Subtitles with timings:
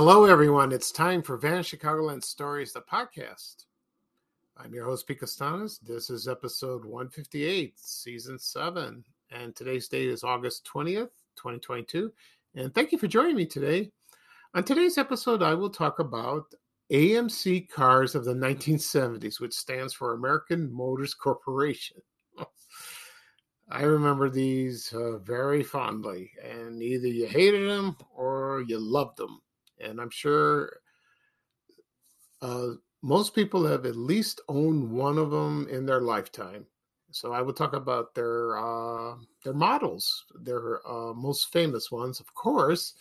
[0.00, 0.70] Hello, everyone.
[0.70, 3.64] It's time for Van Chicagoland Stories, the podcast.
[4.56, 5.80] I'm your host, Pete Costanas.
[5.80, 12.12] This is episode 158, season seven, and today's date is August 20th, 2022.
[12.54, 13.90] And thank you for joining me today.
[14.54, 16.44] On today's episode, I will talk about
[16.92, 21.96] AMC cars of the 1970s, which stands for American Motors Corporation.
[23.68, 29.40] I remember these uh, very fondly, and either you hated them or you loved them
[29.80, 30.80] and I'm sure
[32.42, 32.68] uh,
[33.02, 36.66] most people have at least owned one of them in their lifetime.
[37.10, 42.32] So I will talk about their uh, their models, their uh, most famous ones, of
[42.34, 42.94] course.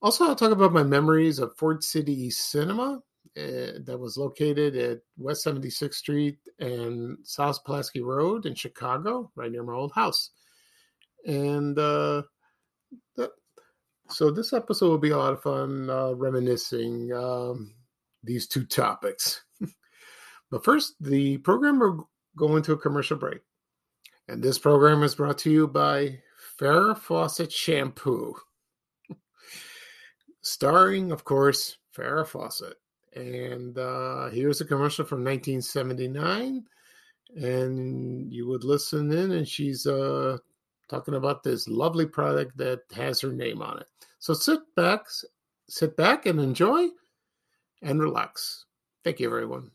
[0.00, 3.02] Also, I'll talk about my memories of Ford City Cinema
[3.36, 9.52] uh, that was located at West 76th Street and South Pulaski Road in Chicago, right
[9.52, 10.30] near my old house.
[11.26, 12.22] And uh,
[14.12, 17.74] so this episode will be a lot of fun uh, reminiscing um,
[18.22, 19.42] these two topics.
[20.50, 23.40] but first, the program will go into a commercial break.
[24.28, 26.20] And this program is brought to you by
[26.58, 28.34] Farrah Fawcett Shampoo.
[30.42, 32.76] Starring, of course, Farrah Fawcett.
[33.14, 36.64] And uh, here's a commercial from 1979.
[37.34, 40.38] And you would listen in, and she's uh,
[40.92, 43.86] talking about this lovely product that has her name on it.
[44.18, 45.00] So sit back,
[45.66, 46.88] sit back and enjoy
[47.80, 48.66] and relax.
[49.02, 49.70] Thank you, everyone.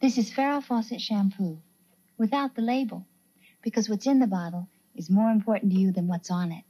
[0.00, 1.58] This is Farrah Fawcett shampoo
[2.16, 3.08] without the label
[3.60, 6.62] because what's in the bottle is more important to you than what's on it.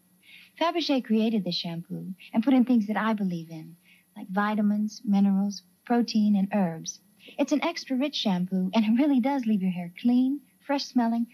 [0.59, 3.77] Fabergé created this shampoo and put in things that I believe in,
[4.17, 7.01] like vitamins, minerals, protein, and herbs.
[7.39, 11.27] It's an extra rich shampoo, and it really does leave your hair clean, fresh smelling,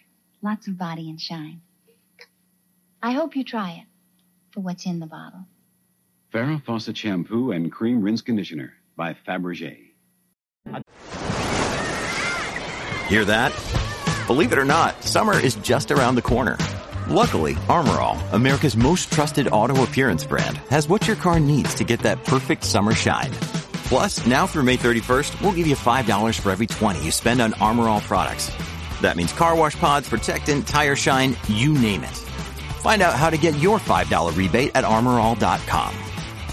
[0.45, 1.63] Lots of body and shine.
[3.03, 3.87] I hope you try it
[4.51, 5.47] for what's in the bottle.
[6.35, 9.79] Farrah Fawcett Shampoo and Cream Rinse Conditioner by Fabergé.
[13.09, 13.55] Hear that?
[14.27, 16.59] Believe it or not, summer is just around the corner.
[17.09, 22.01] Luckily, Armorall, America's most trusted auto appearance brand, has what your car needs to get
[22.01, 23.33] that perfect summer shine.
[23.89, 27.53] Plus, now through May 31st, we'll give you $5 for every 20 you spend on
[27.53, 28.51] Armorall products.
[29.01, 32.17] That means car wash pods, protectant, tire shine, you name it.
[32.83, 35.95] Find out how to get your $5 rebate at armorall.com.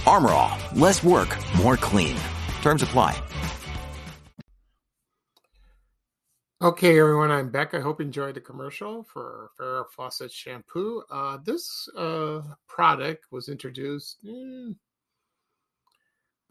[0.06, 2.16] Armor less work, more clean.
[2.62, 3.22] Terms apply.
[6.62, 7.74] Okay, everyone, I'm back.
[7.74, 11.02] I hope you enjoyed the commercial for Farrah Fawcett shampoo.
[11.10, 14.74] Uh, this uh, product was introduced eh,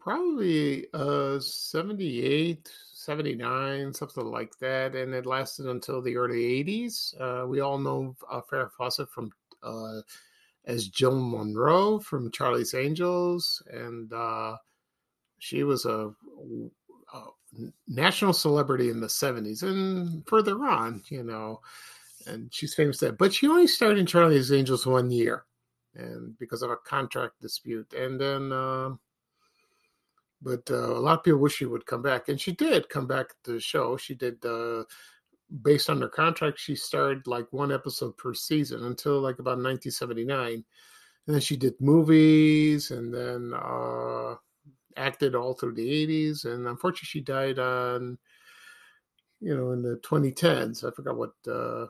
[0.01, 2.69] probably uh, 78,
[3.01, 7.19] 79, something like that, and it lasted until the early 80s.
[7.19, 9.31] Uh, we all know uh, Farrah Fawcett from
[9.63, 10.01] uh,
[10.65, 14.55] as Joan Monroe from Charlie's Angels, and uh,
[15.39, 16.11] she was a,
[17.13, 17.21] a,
[17.87, 21.59] national celebrity in the 70s and further on, you know,
[22.27, 23.17] and she's famous that.
[23.17, 25.45] But she only started in Charlie's Angels one year,
[25.95, 28.99] and because of a contract dispute, and then.
[30.41, 33.05] But uh, a lot of people wish she would come back, and she did come
[33.07, 33.95] back to the show.
[33.97, 34.83] She did, uh,
[35.61, 40.53] based on her contract, she starred like one episode per season until like about 1979,
[40.53, 40.63] and
[41.27, 44.35] then she did movies, and then uh,
[44.97, 48.17] acted all through the 80s, and unfortunately, she died on,
[49.41, 50.83] you know, in the 2010s.
[50.83, 51.85] I forgot what, uh,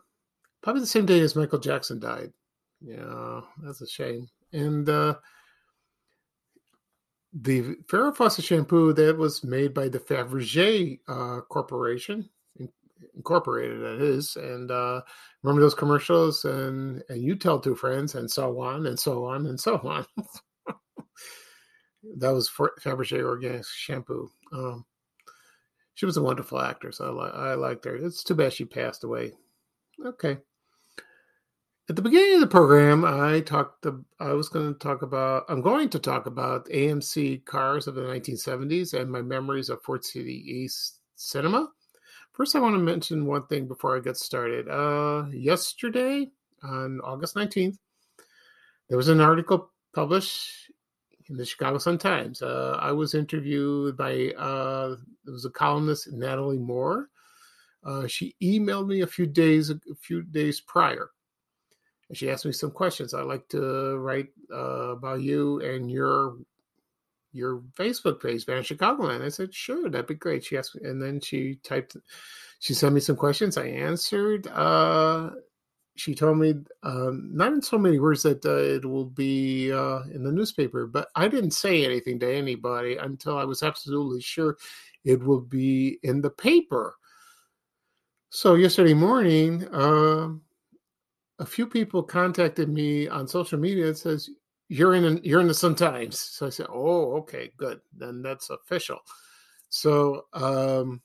[0.61, 2.33] probably the same day as Michael Jackson died.
[2.81, 4.89] Yeah, that's a shame, and.
[4.89, 5.15] uh
[7.33, 12.29] the Farrah Fawcett shampoo that was made by the Fabergé uh, Corporation,
[13.15, 14.35] Incorporated, that is.
[14.35, 15.01] And uh,
[15.43, 16.45] remember those commercials?
[16.45, 20.05] And and you tell two friends, and so on, and so on, and so on.
[22.17, 24.29] that was Fabergé organic shampoo.
[24.53, 24.85] Um,
[25.93, 26.99] she was a wonderful actress.
[26.99, 27.95] I li- I liked her.
[27.95, 29.33] It's too bad she passed away.
[30.03, 30.37] Okay.
[31.89, 33.83] At the beginning of the program, I talked.
[33.83, 35.45] To, I was going to talk about.
[35.49, 40.05] I'm going to talk about AMC cars of the 1970s and my memories of Ford
[40.05, 41.69] City East Cinema.
[42.33, 44.69] First, I want to mention one thing before I get started.
[44.69, 46.29] Uh, yesterday,
[46.63, 47.77] on August 19th,
[48.87, 50.71] there was an article published
[51.29, 52.43] in the Chicago Sun Times.
[52.43, 54.95] Uh, I was interviewed by uh,
[55.25, 57.09] there was a columnist Natalie Moore.
[57.83, 61.09] Uh, she emailed me a few days a few days prior
[62.11, 63.13] and she asked me some questions.
[63.13, 66.35] I like to write uh, about you and your
[67.31, 69.23] your Facebook page, Van Chicagoland.
[69.23, 70.43] I said, sure, that'd be great.
[70.43, 71.95] She asked me, and then she typed,
[72.59, 73.55] she sent me some questions.
[73.55, 75.29] I answered, uh,
[75.95, 80.01] she told me, um, not in so many words that uh, it will be uh,
[80.13, 84.57] in the newspaper, but I didn't say anything to anybody until I was absolutely sure
[85.05, 86.97] it will be in the paper.
[88.31, 90.31] So yesterday morning, uh,
[91.41, 94.29] a few people contacted me on social media and says
[94.69, 96.19] you're in you're in the Sun Times.
[96.19, 98.99] So I said, oh, okay, good, then that's official.
[99.69, 101.01] So um,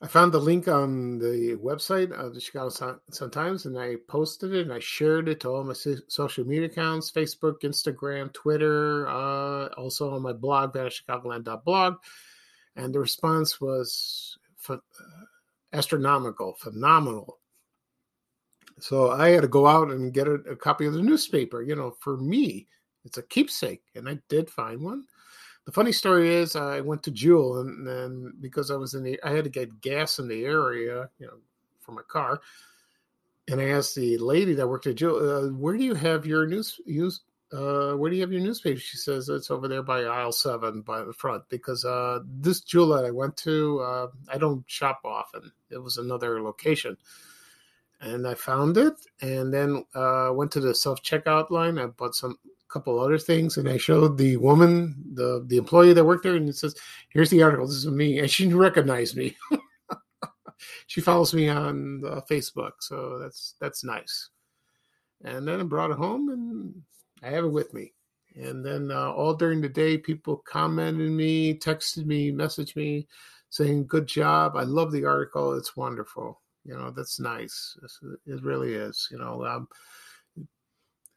[0.00, 4.54] I found the link on the website of the Chicago Sun Times and I posted
[4.54, 9.66] it and I shared it to all my social media accounts Facebook, Instagram, Twitter, uh,
[9.76, 11.96] also on my blog, vanishchicagoland.blog.
[12.74, 14.80] And the response was ph-
[15.74, 17.38] astronomical, phenomenal.
[18.78, 21.62] So I had to go out and get a, a copy of the newspaper.
[21.62, 22.66] You know, for me,
[23.04, 23.82] it's a keepsake.
[23.94, 25.04] And I did find one
[25.66, 29.20] the funny story is I went to Jewel and then because I was in the
[29.22, 31.38] I had to get gas in the area, you know,
[31.80, 32.40] for my car.
[33.48, 36.46] And I asked the lady that worked at Jewel, uh, where do you have your
[36.46, 37.20] news use
[37.52, 38.78] uh, where do you have your newspaper?
[38.78, 42.88] She says it's over there by aisle seven by the front because uh, this jewel
[42.88, 45.52] that I went to, uh, I don't shop often.
[45.70, 46.96] It was another location.
[48.00, 51.78] And I found it and then uh, went to the self checkout line.
[51.78, 52.38] I bought some
[52.68, 56.48] couple other things, and I showed the woman, the the employee that worked there, and
[56.48, 56.74] it says,
[57.08, 57.66] "Here's the article.
[57.66, 59.36] This is me," and she recognized me.
[60.86, 64.30] she follows me on uh, Facebook, so that's that's nice.
[65.24, 66.74] And then I brought it home, and
[67.22, 67.92] I have it with me.
[68.34, 73.06] And then uh, all during the day, people commented me, texted me, messaged me,
[73.48, 74.56] saying, "Good job!
[74.56, 75.54] I love the article.
[75.54, 77.76] It's wonderful." You know, that's nice.
[78.26, 79.08] It really is.
[79.10, 79.68] You know, um,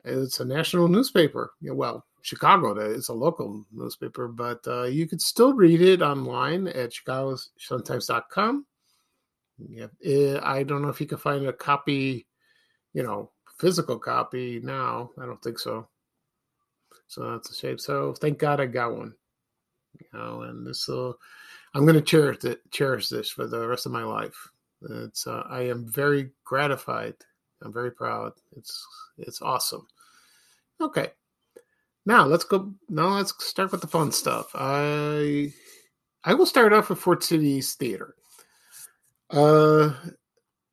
[0.05, 1.51] it's a national newspaper.
[1.61, 6.91] Well, Chicago it's a local newspaper, but uh, you could still read it online at
[6.91, 8.65] chicagosuntimes.com.
[9.57, 12.27] Yeah, eh, I don't know if you can find a copy,
[12.93, 15.11] you know, physical copy now.
[15.21, 15.87] I don't think so.
[17.07, 17.77] So that's a shame.
[17.77, 19.15] So thank God I got one.
[19.99, 21.17] You know, and this will,
[21.73, 24.49] I'm going to cherish it, cherish this for the rest of my life.
[24.81, 27.15] It's uh, I am very gratified
[27.61, 28.33] I'm very proud.
[28.55, 28.85] It's
[29.17, 29.87] it's awesome.
[30.79, 31.11] Okay.
[32.05, 34.51] Now let's go now let's start with the fun stuff.
[34.55, 35.53] I
[36.23, 38.15] I will start off with Ford City Theater.
[39.29, 39.93] Uh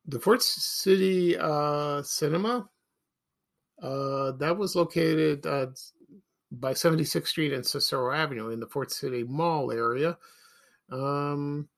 [0.06, 2.68] the Ford City uh cinema
[3.82, 5.66] uh that was located uh,
[6.52, 10.16] by 76th Street and Cicero Avenue in the Ford City Mall area.
[10.90, 11.68] Um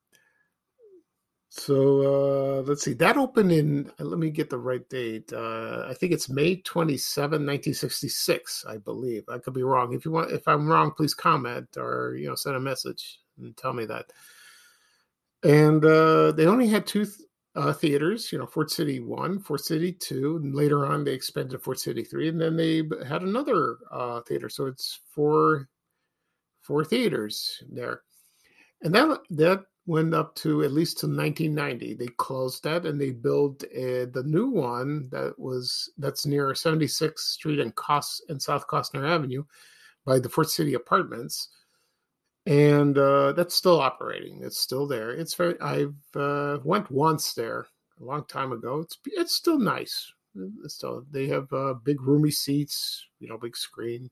[1.49, 2.93] so uh, let's see.
[2.93, 3.91] That opened in.
[3.99, 5.33] Uh, let me get the right date.
[5.33, 8.65] Uh, I think it's May 27, 1966.
[8.67, 9.23] I believe.
[9.27, 9.93] I could be wrong.
[9.93, 13.57] If you want, if I'm wrong, please comment or you know send a message and
[13.57, 14.11] tell me that.
[15.43, 17.17] And uh, they only had two th-
[17.55, 18.31] uh, theaters.
[18.31, 21.79] You know, Ford City One, Ford City Two, and later on they expanded to Ford
[21.79, 24.49] City Three, and then they had another uh, theater.
[24.49, 25.67] So it's four
[26.61, 28.03] four theaters there.
[28.83, 31.95] And that that went up to at least to 1990.
[31.95, 37.17] They closed that and they built uh, the new one that was that's near 76th
[37.17, 39.43] Street and Cost and South Kostner Avenue
[40.05, 41.49] by the Ford City Apartments,
[42.45, 44.43] and uh, that's still operating.
[44.43, 45.09] It's still there.
[45.09, 45.59] It's very.
[45.59, 47.65] I've uh, went once there
[47.99, 48.81] a long time ago.
[48.81, 50.13] It's it's still nice.
[50.63, 54.11] It's still they have uh, big roomy seats, you know, big screen.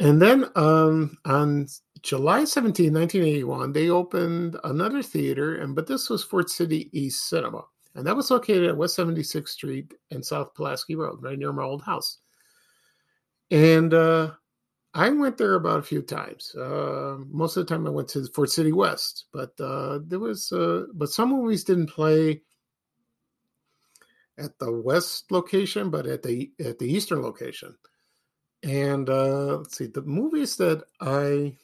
[0.00, 1.66] And then um, on
[2.02, 7.64] July 17, 1981, they opened another theater, and but this was Ford City East Cinema.
[7.94, 11.64] And that was located at West 76th Street and South Pulaski Road, right near my
[11.64, 12.18] old house.
[13.50, 14.32] And uh,
[14.94, 16.54] I went there about a few times.
[16.54, 20.52] Uh, most of the time, I went to Ford City West, but uh, there was,
[20.52, 22.42] uh, but some movies didn't play
[24.38, 27.74] at the west location, but at the at the eastern location.
[28.62, 31.56] And uh, let's see, the movies that I,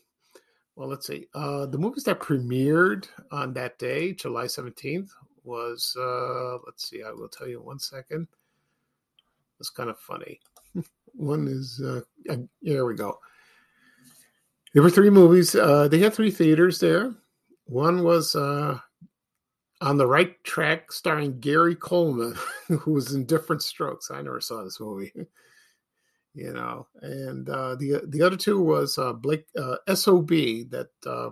[0.76, 5.10] well, let's see, uh, the movies that premiered on that day, July 17th,
[5.44, 8.26] was, uh, let's see, I will tell you one second.
[9.60, 10.40] It's kind of funny.
[11.14, 12.00] one is, uh,
[12.60, 13.18] here we go.
[14.72, 15.54] There were three movies.
[15.54, 17.14] Uh, they had three theaters there.
[17.66, 18.80] One was uh,
[19.80, 22.34] on the right track, starring Gary Coleman,
[22.68, 24.10] who was in Diff'rent Strokes.
[24.10, 25.12] I never saw this movie
[26.34, 26.86] you know.
[27.00, 31.30] And uh, the the other two was uh, Blake uh, Sob that uh,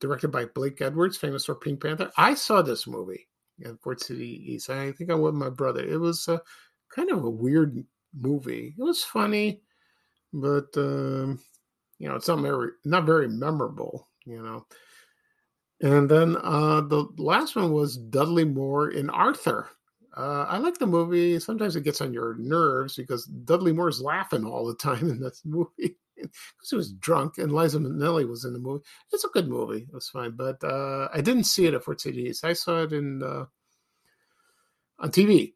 [0.00, 2.10] directed by Blake Edwards, famous for Pink Panther.
[2.16, 4.70] I saw this movie in Ford City East.
[4.70, 5.84] I think I went with my brother.
[5.84, 6.38] It was uh,
[6.94, 7.84] kind of a weird
[8.18, 8.74] movie.
[8.78, 9.60] It was funny,
[10.32, 11.40] but um,
[11.98, 14.08] you know, it's not very not very memorable.
[14.24, 14.66] You know.
[15.82, 19.70] And then uh, the last one was Dudley Moore in Arthur.
[20.20, 21.40] Uh, I like the movie.
[21.40, 25.40] Sometimes it gets on your nerves because Dudley Moore's laughing all the time in this
[25.46, 28.84] movie because he was drunk, and Liza Minnelli was in the movie.
[29.12, 29.86] It's a good movie.
[29.88, 32.44] It was fine, but uh, I didn't see it at Ford City East.
[32.44, 33.46] I saw it in uh,
[34.98, 35.54] on TV.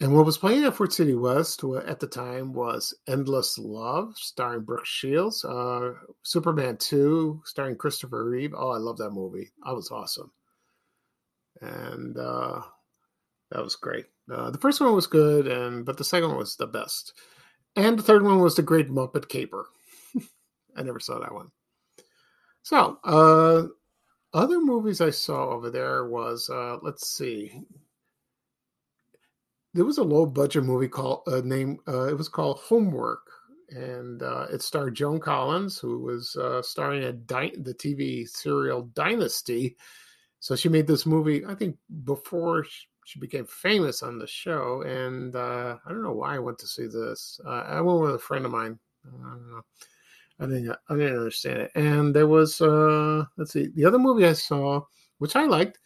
[0.00, 4.62] And what was playing at Ford City West at the time was Endless Love, starring
[4.62, 8.54] Brooke Shields, uh, Superman 2, starring Christopher Reeve.
[8.56, 9.50] Oh, I love that movie.
[9.66, 10.30] That was awesome.
[11.60, 12.60] And uh,
[13.50, 14.06] that was great.
[14.30, 17.14] Uh, the first one was good, and but the second one was the best.
[17.76, 19.66] And the third one was The Great Muppet Caper.
[20.76, 21.50] I never saw that one.
[22.62, 23.68] So, uh,
[24.34, 27.52] other movies I saw over there was, uh, let's see,
[29.74, 33.30] there was a low budget movie called uh, name uh, it was called Homework,
[33.70, 38.82] and uh, it starred Joan Collins, who was uh, starring at Di- the TV serial
[38.94, 39.76] Dynasty.
[40.40, 44.82] So she made this movie, I think, before she became famous on the show.
[44.82, 47.40] And uh, I don't know why I went to see this.
[47.46, 48.78] Uh, I went with a friend of mine.
[49.06, 49.62] I don't know.
[50.40, 50.76] I didn't.
[50.88, 51.72] I didn't understand it.
[51.74, 54.82] And there was, let's see, the other movie I saw,
[55.18, 55.78] which I liked,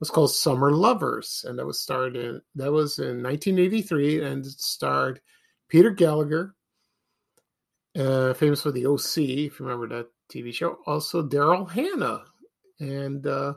[0.00, 4.60] was called Summer Lovers, and that was starred in that was in 1983, and it
[4.60, 5.20] starred
[5.68, 6.54] Peter Gallagher,
[7.96, 10.78] uh, famous for the OC, if you remember that TV show.
[10.86, 12.24] Also Daryl Hannah,
[12.80, 13.54] and uh,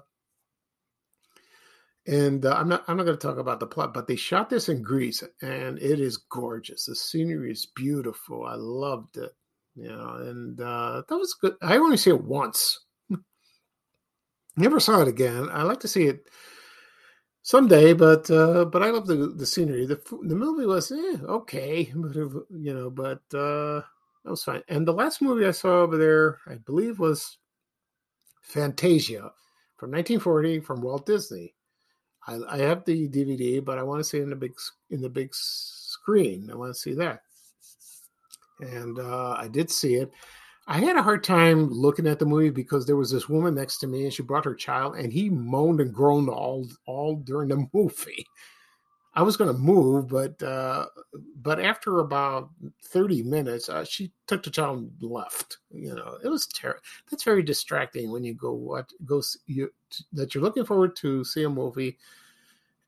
[2.08, 4.50] and uh, I'm not I'm not going to talk about the plot, but they shot
[4.50, 6.86] this in Greece, and it is gorgeous.
[6.86, 8.46] The scenery is beautiful.
[8.46, 9.32] I loved it,
[9.76, 11.56] you know, and uh, that was good.
[11.62, 12.80] I only see it once
[14.58, 15.50] Never saw it again.
[15.52, 16.28] I like to see it
[17.44, 19.86] someday, but uh, but I love the the scenery.
[19.86, 23.82] The the movie was eh, okay, but you know, but uh,
[24.24, 24.64] that was fine.
[24.68, 27.38] And the last movie I saw over there, I believe, was
[28.42, 29.32] Fantasia
[29.78, 31.54] from 1940 from Walt Disney.
[32.28, 34.54] I, I have the DVD, but I want to see it in the big
[34.90, 36.50] in the big screen.
[36.52, 37.22] I want to see that,
[38.60, 40.12] and uh, I did see it.
[40.70, 43.78] I had a hard time looking at the movie because there was this woman next
[43.78, 47.48] to me and she brought her child and he moaned and groaned all all during
[47.48, 48.28] the movie.
[49.18, 50.86] I was going to move, but uh,
[51.42, 52.52] but after about
[52.86, 55.58] thirty minutes, uh, she took the child and left.
[55.72, 56.82] You know, it was terrible.
[57.10, 59.74] That's very distracting when you go what go you
[60.14, 61.98] that you're looking forward to see a movie,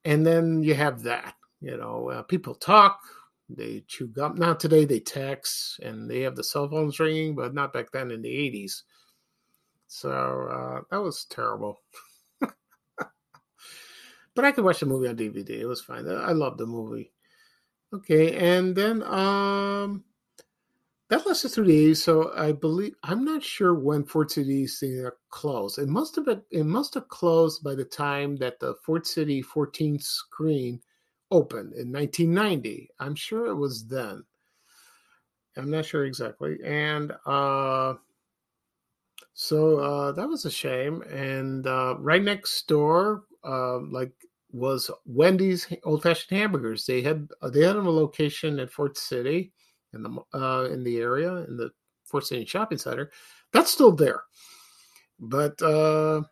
[0.05, 1.33] and then you have that.
[1.61, 3.01] You know, uh, people talk,
[3.49, 4.35] they chew gum.
[4.35, 8.11] Now today they text and they have the cell phones ringing, but not back then
[8.11, 8.83] in the 80s.
[9.87, 11.81] So uh, that was terrible.
[14.35, 15.51] but I could watch the movie on DVD.
[15.51, 16.07] It was fine.
[16.07, 17.11] I loved the movie.
[17.93, 20.03] Okay, and then um
[21.09, 21.97] that lasted through the 80s.
[21.97, 25.79] So I believe I'm not sure when Ford City thing closed.
[25.79, 29.43] It must have been it must have closed by the time that the Ford City
[29.43, 30.81] 14th screen
[31.31, 32.89] opened in 1990.
[32.99, 34.23] I'm sure it was then.
[35.57, 36.57] I'm not sure exactly.
[36.63, 37.95] And uh,
[39.33, 41.01] so uh, that was a shame.
[41.03, 44.11] And uh, right next door, uh, like,
[44.51, 46.85] was Wendy's old fashioned hamburgers.
[46.85, 49.53] They had uh, they had a location at Ford City
[49.93, 51.69] in the uh, in the area in the
[52.05, 53.11] Ford City Shopping Center.
[53.53, 54.23] That's still there,
[55.19, 56.23] but uh,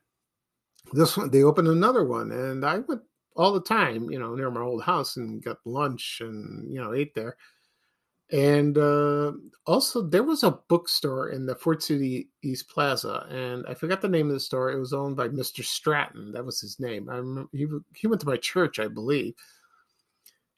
[0.94, 3.02] this one they opened another one, and I went
[3.38, 6.94] all the time, you know, near my old house and got lunch and, you know,
[6.94, 7.38] ate there.
[8.32, 9.32] And uh,
[9.66, 14.10] also, there was a bookstore in the Ford City East Plaza, and I forgot the
[14.10, 14.70] name of the store.
[14.70, 15.64] It was owned by Mr.
[15.64, 16.34] Stratton.
[16.34, 17.10] That was his name.
[17.10, 19.34] I remember he, he went to my church, I believe,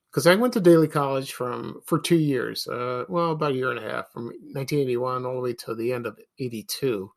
[0.09, 2.67] because I went to Daley College from for two years.
[2.67, 5.93] Uh, well, about a year and a half, from 1981 all the way to the
[5.93, 7.11] end of '82.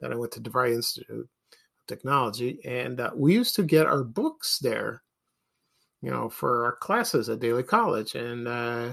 [0.00, 1.26] Then I went to DeVry Institute, of
[1.86, 5.02] technology, and uh, we used to get our books there,
[6.02, 8.14] you know, for our classes at Daley College.
[8.14, 8.92] And uh,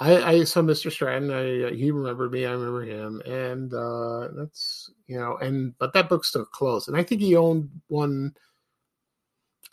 [0.00, 0.92] I, I, saw Mr.
[0.92, 1.30] Stratton.
[1.30, 2.46] I, uh, he remembered me.
[2.46, 6.88] I remember him, and uh, that's you know, and but that book's still closed.
[6.88, 8.34] And I think he owned one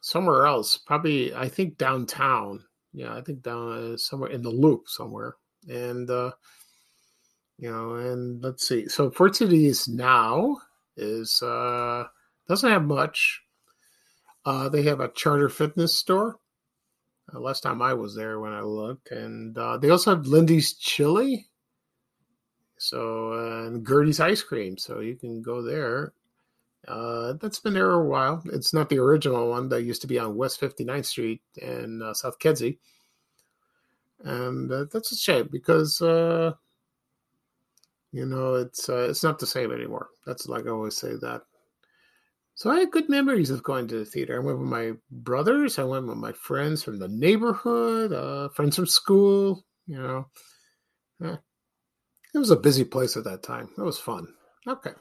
[0.01, 2.63] somewhere else, probably I think downtown.
[2.94, 5.36] Yeah, I think down uh, somewhere in the Loop somewhere,
[5.67, 6.10] and.
[6.10, 6.32] uh
[7.58, 8.88] you know, and let's see.
[8.89, 10.58] So Ford City is now
[10.98, 12.05] is uh,
[12.48, 13.41] doesn't have much.
[14.46, 16.38] Uh, they have a charter fitness store.
[17.34, 20.74] Uh, last time I was there when I looked, and uh, they also have Lindy's
[20.74, 21.48] Chili.
[22.77, 26.13] So uh, and Gertie's ice cream, so you can go there.
[26.88, 28.44] Uh, that's been there a while.
[28.53, 32.13] It's not the original one that used to be on West 59th Street in uh,
[32.13, 32.77] South Kedzie,
[34.24, 36.01] and that's a shame because
[38.15, 40.08] you know, it's uh, it's not the same anymore.
[40.25, 41.41] That's like I always say that.
[42.55, 44.38] So I had good memories of going to the theater.
[44.38, 45.77] I went with my brothers.
[45.77, 49.65] I went with my friends from the neighborhood, uh, friends from school.
[49.88, 50.27] You know,
[51.19, 51.35] yeah.
[52.33, 53.69] it was a busy place at that time.
[53.77, 54.27] It was fun.
[54.65, 54.91] Okay.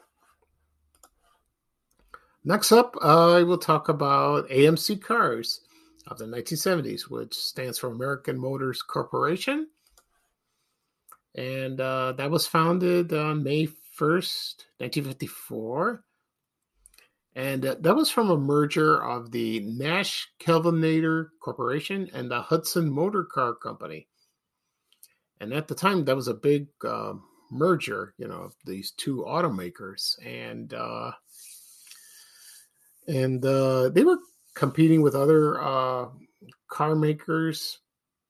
[2.44, 5.60] Next up, uh, I will talk about AMC Cars
[6.08, 9.68] of the 1970s, which stands for American Motors Corporation.
[11.36, 13.68] And uh, that was founded on May
[13.98, 16.04] 1st, 1954.
[17.36, 22.90] And uh, that was from a merger of the Nash Kelvinator Corporation and the Hudson
[22.90, 24.06] Motor Car Company.
[25.40, 27.14] And at the time, that was a big uh,
[27.50, 30.16] merger, you know, of these two automakers.
[30.24, 31.12] And uh,
[33.08, 34.18] and uh, they were
[34.54, 36.06] competing with other uh,
[36.68, 37.80] car makers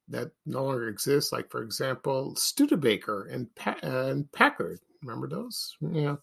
[0.09, 4.81] that no longer exist, like for example, Studebaker and pa- and Packard.
[5.03, 5.77] Remember those?
[5.81, 6.17] Yeah.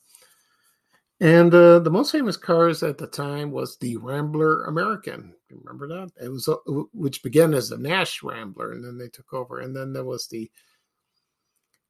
[1.22, 5.36] And uh, the most famous cars at the time was the Rambler American.
[5.51, 6.10] Remember that?
[6.20, 6.56] It was uh,
[6.94, 9.60] which began as the Nash Rambler, and then they took over.
[9.60, 10.50] And then there was the,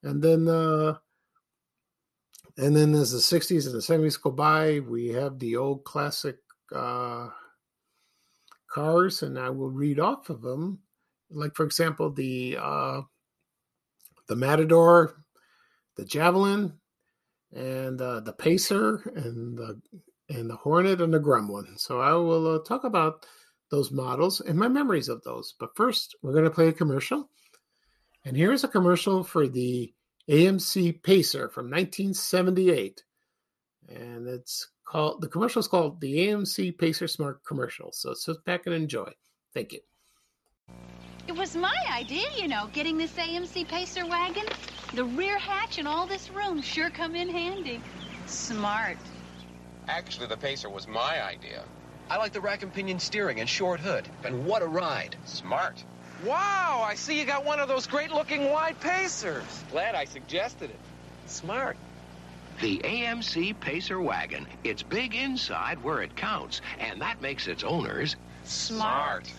[0.03, 0.95] and then uh,
[2.57, 6.35] and then as the '60s and the '70s go by, we have the old classic
[6.75, 7.29] uh,
[8.69, 10.79] cars, and I will read off of them.
[11.29, 13.01] Like for example, the uh,
[14.27, 15.23] the Matador,
[15.95, 16.80] the Javelin,
[17.53, 19.81] and uh, the Pacer, and the
[20.29, 21.77] and the Hornet and the Gremlin.
[21.79, 23.25] So I will uh, talk about
[23.69, 25.53] those models and my memories of those.
[25.59, 27.29] But first, we're going to play a commercial.
[28.25, 29.93] And here's a commercial for the
[30.29, 33.03] AMC Pacer from 1978.
[33.89, 37.91] And it's called the commercial is called the AMC Pacer Smart commercial.
[37.91, 39.11] So sit back and enjoy.
[39.53, 39.79] Thank you.
[41.27, 44.45] It was my idea, you know, getting this AMC Pacer wagon.
[44.93, 47.81] The rear hatch and all this room sure come in handy.
[48.25, 48.97] Smart.
[49.87, 51.63] Actually, the Pacer was my idea.
[52.09, 54.05] I like the rack and pinion steering and short hood.
[54.25, 55.15] And what a ride.
[55.25, 55.85] Smart.
[56.25, 59.63] Wow, I see you got one of those great-looking wide Pacers.
[59.71, 60.79] Glad I suggested it.
[61.25, 61.77] Smart.
[62.59, 64.45] The AMC Pacer wagon.
[64.65, 69.25] It's big inside where it counts, and that makes its owners smart.
[69.25, 69.33] smart.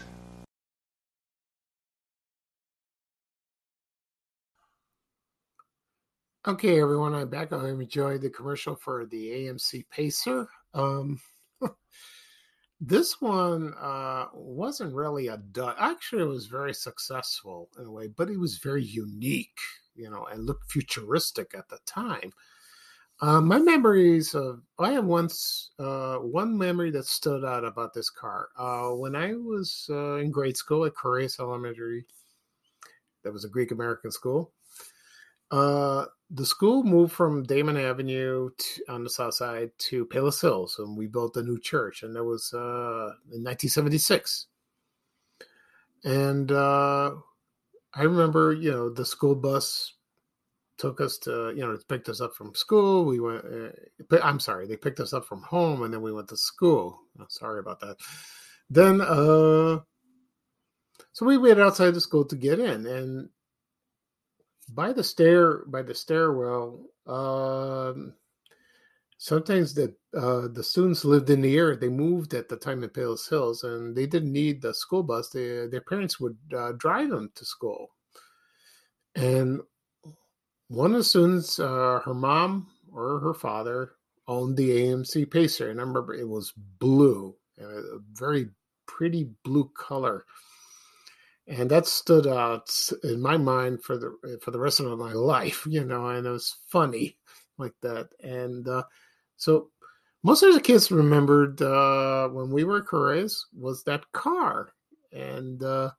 [6.44, 7.52] Okay, everyone, I'm back.
[7.52, 10.48] I enjoyed the commercial for the AMC Pacer.
[10.74, 11.20] Um,
[12.80, 15.76] this one uh, wasn't really a dud.
[15.78, 19.56] Actually, it was very successful in a way, but it was very unique,
[19.94, 22.32] you know, and looked futuristic at the time.
[23.20, 28.10] Uh, my memories of I have once uh, one memory that stood out about this
[28.10, 28.48] car.
[28.58, 32.04] Uh, when I was uh, in grade school at Koraes Elementary,
[33.22, 34.50] that was a Greek American school.
[35.52, 40.78] Uh, the school moved from Damen Avenue to, on the south side to Palos Hills,
[40.78, 44.46] and we built a new church, and that was uh, in 1976.
[46.04, 47.12] And I
[48.02, 49.92] remember, you know, the school bus
[50.78, 54.66] took us to you know picked us up from school we went uh, i'm sorry
[54.66, 57.78] they picked us up from home and then we went to school oh, sorry about
[57.78, 57.94] that
[58.68, 59.78] then uh
[61.12, 63.28] so we waited outside the school to get in and
[64.74, 68.14] by the stair by the stairwell um
[69.22, 71.76] sometimes the uh, the students lived in the area.
[71.76, 75.30] They moved at the time in Palos Hills, and they didn't need the school bus.
[75.30, 77.92] They, their parents would uh, drive them to school.
[79.14, 79.60] And
[80.68, 83.92] one of the students, uh, her mom or her father,
[84.26, 88.48] owned the AMC Pacer, and I remember it was blue, a very
[88.86, 90.24] pretty blue color,
[91.46, 92.70] and that stood out
[93.02, 96.08] in my mind for the for the rest of my life, you know.
[96.08, 97.16] And it was funny
[97.58, 98.84] like that, and uh,
[99.36, 99.70] so
[100.22, 104.72] most of the kids remembered uh, when we were at Koraes was that car,
[105.12, 105.90] and uh,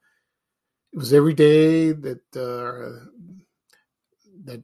[0.94, 3.06] it was every day that uh,
[4.46, 4.64] that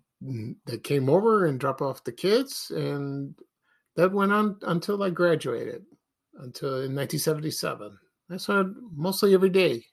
[0.65, 3.35] that came over and dropped off the kids, and
[3.95, 5.85] that went on until I graduated,
[6.35, 7.97] until in 1977.
[8.31, 9.83] I saw it mostly every day,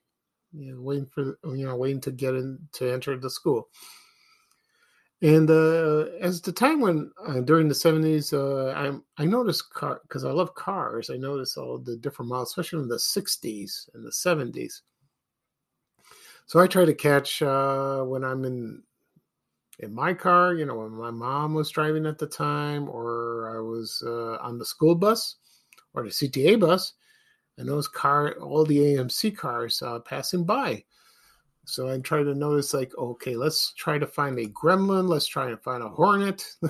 [0.52, 3.68] you know, waiting for you know waiting to get in to enter the school.
[5.22, 10.00] And uh, as the time went uh, during the 70s, uh, I I noticed car
[10.02, 11.08] because I love cars.
[11.08, 14.82] I noticed all the different models, especially in the 60s and the 70s.
[16.46, 18.82] So I try to catch uh, when I'm in
[19.80, 23.60] in my car, you know, when my mom was driving at the time, or I
[23.60, 25.36] was uh, on the school bus
[25.94, 26.92] or the CTA bus,
[27.58, 30.84] and those car, all the AMC cars uh, passing by.
[31.64, 35.08] So I try to notice, like, okay, let's try to find a Gremlin.
[35.08, 36.44] Let's try and find a Hornet.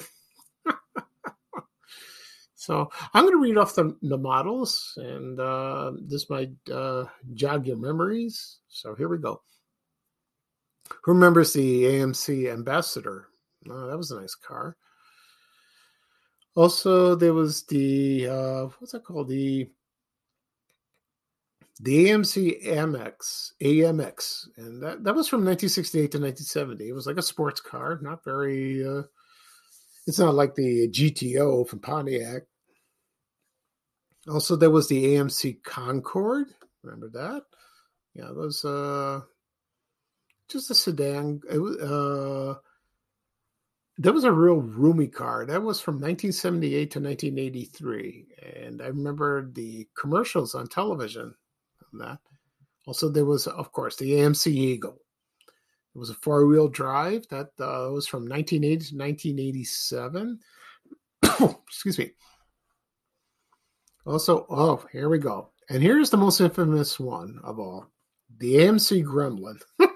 [2.66, 7.64] So I'm going to read off the, the models, and uh, this might uh, jog
[7.64, 8.59] your memories.
[8.68, 9.40] So here we go.
[11.05, 13.29] Who remembers the AMC Ambassador?
[13.70, 14.77] Oh, that was a nice car.
[16.57, 19.29] Also, there was the uh, what's that called?
[19.29, 19.70] The
[21.81, 26.89] the AMC Amex, AMX, and that, that was from 1968 to 1970.
[26.89, 28.87] It was like a sports car, not very.
[28.87, 29.03] Uh,
[30.07, 32.43] it's not like the GTO from Pontiac.
[34.29, 36.47] Also, there was the AMC Concord.
[36.83, 37.43] Remember that?
[38.15, 39.21] Yeah, it was uh,
[40.49, 41.43] just a sedan.
[41.51, 42.55] It was, uh,
[43.99, 45.45] that was a real roomy car.
[45.45, 48.27] That was from 1978 to 1983,
[48.65, 51.35] and I remember the commercials on television
[51.94, 52.18] that.
[52.87, 55.01] Also, there was, of course, the AMC Eagle.
[55.94, 60.38] It was a four wheel drive that uh, was from 1980 to 1987.
[61.66, 62.12] Excuse me.
[64.05, 65.51] Also, oh, here we go.
[65.68, 67.87] And here's the most infamous one of all
[68.38, 69.61] the AMC Gremlin.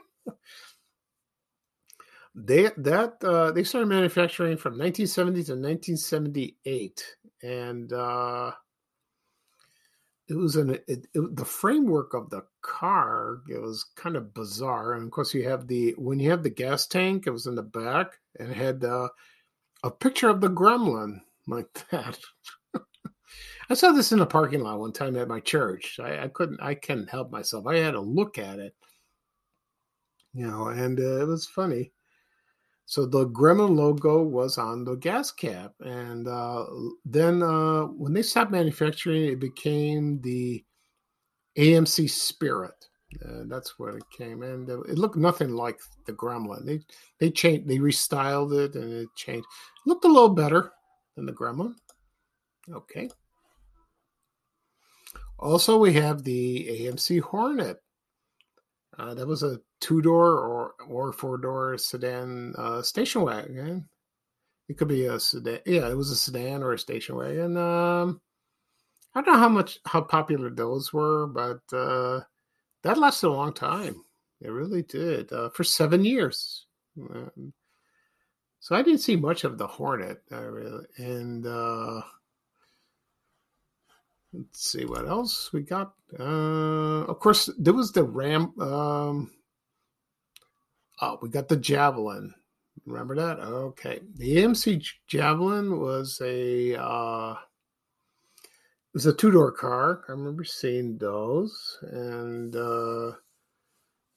[2.35, 8.51] they that uh, they started manufacturing from 1970 to 1978, and uh,
[10.31, 14.95] it was an it, it, the framework of the car it was kind of bizarre
[14.95, 17.57] and of course you have the when you have the gas tank it was in
[17.57, 19.09] the back and had uh,
[19.83, 22.19] a picture of the gremlin like that.
[23.69, 26.01] I saw this in the parking lot one time at my church.
[26.03, 27.67] I, I couldn't i couldn't help myself.
[27.67, 28.75] I had to look at it
[30.33, 31.93] you know and uh, it was funny
[32.91, 36.67] so the Gremlin logo was on the gas cap, and uh,
[37.05, 40.65] then uh, when they stopped manufacturing, it became the
[41.57, 42.75] AMC Spirit.
[43.25, 44.67] Uh, that's where it came, in.
[44.89, 46.67] it looked nothing like the Gremlin.
[46.67, 46.81] They
[47.21, 49.47] they changed, they restyled it, and it changed.
[49.47, 50.73] It looked a little better
[51.15, 51.75] than the Gremlin.
[52.69, 53.09] Okay.
[55.39, 57.77] Also, we have the AMC Hornet.
[58.99, 63.89] Uh, that was a two door or or four door sedan uh, station wagon.
[64.69, 65.61] It could be a sedan.
[65.67, 67.57] Yeah, it was a sedan or a station wagon.
[67.57, 68.21] Um,
[69.15, 72.21] I don't know how much how popular those were, but uh,
[72.83, 74.05] that lasted a long time.
[74.41, 76.67] It really did uh, for seven years.
[76.99, 77.53] Um,
[78.61, 82.03] so I didn't see much of the Hornet, uh, really, and uh,
[84.33, 85.95] let's see what else we got.
[86.19, 88.53] Uh, of course, there was the Ram.
[88.61, 89.31] Um,
[91.01, 92.35] oh, we got the Javelin.
[92.87, 93.41] Remember that?
[93.41, 94.01] Okay.
[94.17, 100.03] The AMC Javelin was a uh, it was a two door car.
[100.09, 103.13] I remember seeing those, and uh,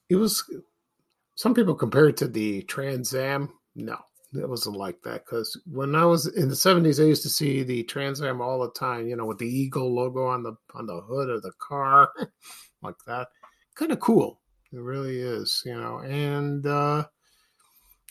[0.09, 0.43] it was.
[1.35, 3.49] Some people compare it to the Trans Am.
[3.75, 3.97] No,
[4.33, 7.63] it wasn't like that because when I was in the seventies, I used to see
[7.63, 9.07] the Trans Am all the time.
[9.07, 12.11] You know, with the eagle logo on the on the hood of the car,
[12.81, 13.27] like that.
[13.75, 14.39] Kind of cool.
[14.73, 15.61] It really is.
[15.65, 17.05] You know, and uh,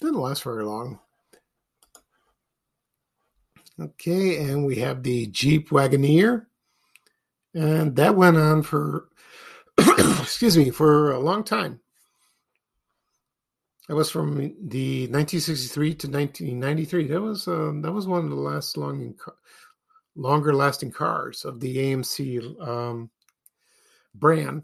[0.00, 1.00] didn't last very long.
[3.80, 6.46] Okay, and we have the Jeep Wagoneer,
[7.54, 9.08] and that went on for
[9.78, 11.80] excuse me for a long time.
[13.88, 17.08] That was from the 1963 to 1993.
[17.08, 19.14] That was um, that was one of the last long,
[20.14, 23.10] longer lasting cars of the AMC um,
[24.14, 24.62] brand.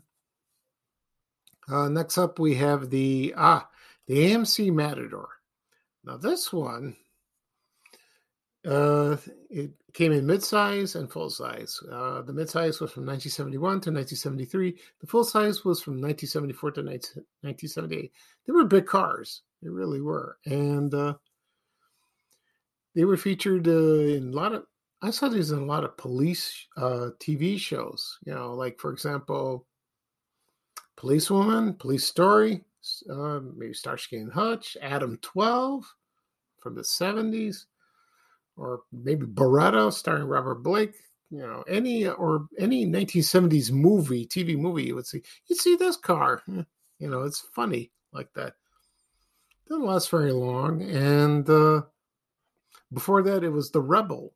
[1.70, 3.68] Uh, next up, we have the ah
[4.06, 5.28] the AMC Matador.
[6.04, 6.96] Now this one,
[8.66, 9.16] uh,
[9.50, 11.80] it came in midsize and full size.
[11.90, 14.78] Uh, the midsize was from 1971 to 1973.
[15.00, 18.12] The full size was from 1974 to 1978.
[18.46, 19.42] They were big cars.
[19.62, 21.14] They really were, and uh,
[22.94, 24.64] they were featured uh, in a lot of.
[25.00, 28.18] I saw these in a lot of police uh, TV shows.
[28.24, 29.66] You know, like for example,
[30.98, 32.64] Policewoman, Police Story,
[33.08, 35.84] uh, maybe Starsky and Hutch, Adam 12
[36.60, 37.66] from the 70s
[38.56, 40.94] or maybe Baretta starring Robert Blake,
[41.30, 45.96] you know, any or any 1970s movie, TV movie, you would see, you'd see this
[45.96, 46.42] car.
[47.00, 48.54] You know, it's funny like that.
[49.68, 50.82] Didn't last very long.
[50.82, 51.82] And uh,
[52.92, 54.34] before that, it was The Rebel.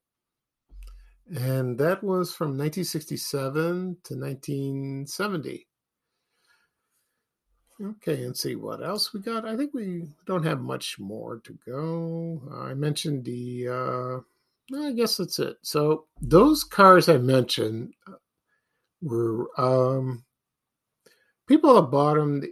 [1.34, 5.66] And that was from 1967 to 1970.
[7.80, 9.44] Okay, and see what else we got.
[9.44, 12.42] I think we don't have much more to go.
[12.52, 15.56] I mentioned the, uh, I guess that's it.
[15.62, 18.12] So those cars I mentioned uh,
[19.00, 20.24] were um,
[21.46, 22.42] people that bought them.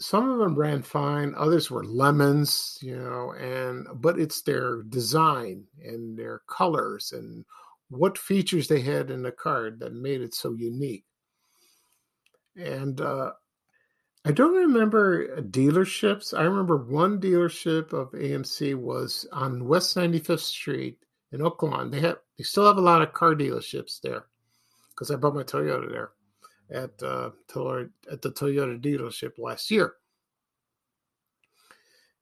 [0.00, 5.64] Some of them ran fine, others were lemons, you know, and but it's their design
[5.84, 7.44] and their colors and
[7.90, 11.04] what features they had in the card that made it so unique.
[12.56, 13.32] And uh,
[14.24, 16.36] I don't remember dealerships.
[16.36, 20.98] I remember one dealership of AMC was on West 95th Street
[21.32, 21.90] in Oak Lawn.
[21.90, 24.24] They have they still have a lot of car dealerships there
[24.90, 26.10] because I bought my Toyota there
[26.70, 27.30] at uh,
[28.10, 29.94] at the Toyota dealership last year.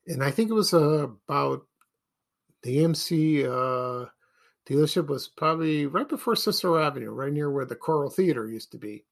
[0.09, 1.67] And I think it was uh, about
[2.62, 4.09] the AMC uh,
[4.69, 8.79] dealership was probably right before Cicero Avenue, right near where the Choral Theater used to
[8.79, 9.05] be.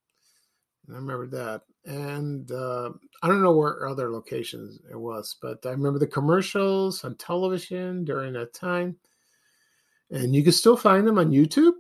[0.87, 1.63] And I remember that.
[1.85, 2.91] And uh,
[3.23, 8.05] I don't know where other locations it was, but I remember the commercials on television
[8.05, 8.97] during that time.
[10.11, 11.75] And you can still find them on YouTube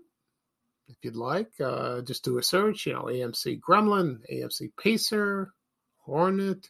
[0.91, 1.49] if you'd like.
[1.61, 5.53] Uh, just do a search, you know, AMC Gremlin, AMC Pacer,
[5.99, 6.69] Hornet,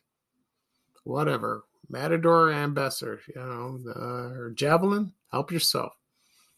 [1.05, 5.13] whatever, Matador, Ambassador, you know, uh, or Javelin.
[5.31, 5.93] Help yourself.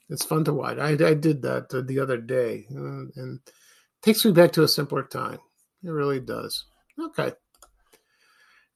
[0.08, 0.78] It's fun to watch.
[0.78, 3.40] I, I did that the other day, uh, and
[4.02, 5.38] takes me back to a simpler time.
[5.84, 6.64] It really does.
[6.98, 7.32] Okay.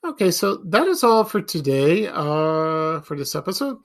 [0.05, 2.07] Okay, so that is all for today.
[2.07, 3.79] Uh, for this episode,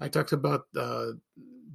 [0.00, 1.08] I talked about uh,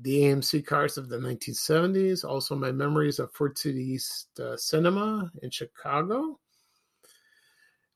[0.02, 5.32] the AMC cars of the 1970s, also my memories of Ford City East uh, Cinema
[5.42, 6.40] in Chicago.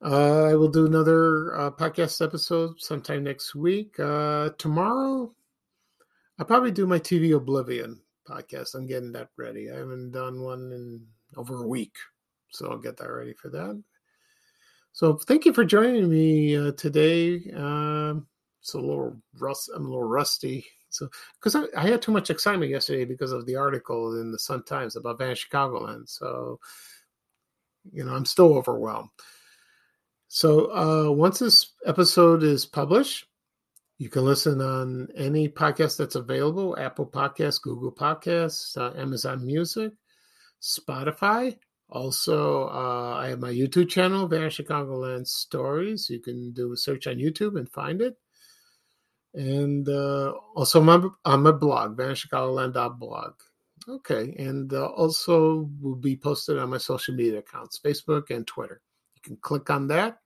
[0.03, 3.99] Uh, I will do another uh, podcast episode sometime next week.
[3.99, 5.33] Uh, tomorrow,
[6.37, 8.75] I'll probably do my TV Oblivion podcast.
[8.75, 9.71] I'm getting that ready.
[9.71, 11.01] I haven't done one in
[11.35, 11.95] over a week,
[12.49, 13.81] so I'll get that ready for that.
[14.93, 17.51] So thank you for joining me uh, today.
[17.55, 18.27] Um,
[18.61, 19.69] it's a little rust.
[19.73, 23.45] I'm a little rusty so, because I, I, had too much excitement yesterday because of
[23.45, 26.09] the article in the Sun Times about Van Chicagoland.
[26.09, 26.59] So,
[27.91, 29.09] you know, I'm still overwhelmed.
[30.27, 33.25] So, uh, once this episode is published,
[33.97, 39.91] you can listen on any podcast that's available Apple Podcasts, Google Podcasts, uh, Amazon Music,
[40.61, 41.57] Spotify.
[41.89, 46.09] Also, uh, I have my YouTube channel, Van Chicagoland Stories.
[46.09, 48.17] You can do a search on YouTube and find it
[49.37, 53.33] and uh, also my, on my blog, vanchicagoland.blog.
[53.87, 58.81] Okay, and uh, also will be posted on my social media accounts, Facebook and Twitter.
[59.15, 60.17] You can click on that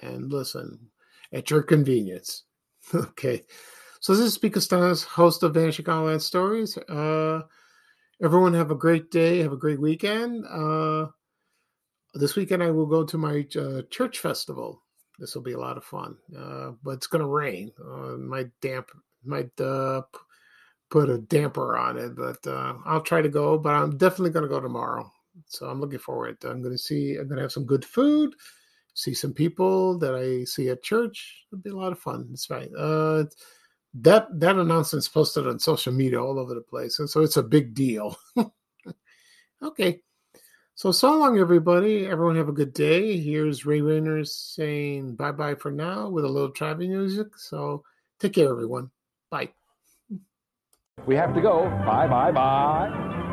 [0.00, 0.78] and listen
[1.32, 2.44] at your convenience.
[2.94, 3.42] okay,
[4.00, 6.78] so this is Pete Costanas, host of Van Chicagoland Stories.
[6.78, 7.42] Uh,
[8.22, 10.44] everyone have a great day, have a great weekend.
[10.46, 11.06] Uh,
[12.14, 14.84] this weekend I will go to my uh, church festival
[15.18, 16.16] this will be a lot of fun.
[16.36, 17.72] Uh, but it's going to rain.
[17.80, 18.90] Uh, might damp,
[19.24, 20.02] might uh,
[20.90, 23.58] put a damper on it, but uh, I'll try to go.
[23.58, 25.10] But I'm definitely going to go tomorrow.
[25.46, 26.38] So I'm looking forward.
[26.44, 27.16] I'm going to see.
[27.16, 28.34] I'm going to have some good food.
[28.94, 31.44] See some people that I see at church.
[31.52, 32.26] It'll be a lot of fun.
[32.30, 32.70] That's right.
[32.76, 33.24] Uh,
[33.94, 37.42] that that announcement's posted on social media all over the place, and so it's a
[37.42, 38.16] big deal.
[39.62, 40.00] okay.
[40.76, 42.04] So, so long, everybody.
[42.04, 43.16] Everyone have a good day.
[43.16, 47.28] Here's Ray Reyners saying bye bye for now with a little traveling music.
[47.36, 47.84] So,
[48.18, 48.90] take care, everyone.
[49.30, 49.50] Bye.
[51.06, 51.64] We have to go.
[51.86, 53.23] Bye, bye, bye.